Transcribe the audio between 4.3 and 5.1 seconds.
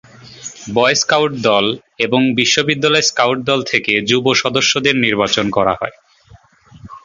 সদস্যদের